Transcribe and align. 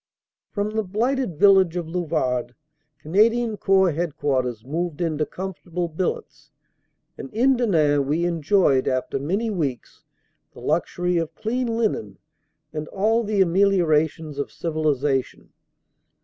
From 0.49 0.71
the 0.71 0.81
blighted 0.81 1.37
village 1.37 1.75
of 1.75 1.87
Lewarde 1.87 2.55
Canadian 2.97 3.55
Corps 3.55 3.91
Headquarters 3.91 4.65
moved 4.65 4.99
into 4.99 5.27
comfortable 5.27 5.87
billets, 5.87 6.49
and 7.19 7.29
in 7.35 7.55
Denain 7.55 8.07
we 8.07 8.25
enjoyed 8.25 8.87
after 8.87 9.19
many 9.19 9.51
weeks 9.51 10.03
the 10.55 10.59
luxury 10.59 11.17
of 11.17 11.35
clean 11.35 11.67
linen 11.77 12.17
and 12.73 12.87
all 12.87 13.23
the 13.23 13.41
ameliorations 13.43 14.39
of 14.39 14.51
civilization. 14.51 15.53